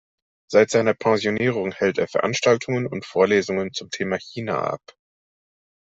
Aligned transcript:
Seit 0.51 0.71
seiner 0.71 0.95
Pensionierung 0.95 1.73
hält 1.73 1.99
er 1.99 2.07
Veranstaltungen 2.07 2.87
und 2.87 3.05
Vorlesungen 3.05 3.71
zum 3.71 3.91
Thema 3.91 4.17
„China“ 4.17 4.57
ab. 4.59 4.81